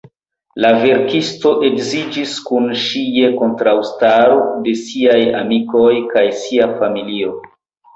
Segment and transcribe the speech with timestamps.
[0.63, 7.43] La verkisto edziĝis kun ŝi je kontraŭstaro de siaj amikoj kaj sia familio.